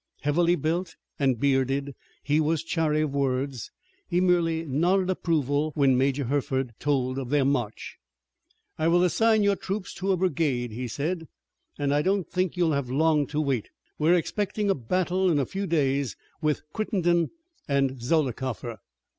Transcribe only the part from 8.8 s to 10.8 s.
will assign your troops to a brigade,"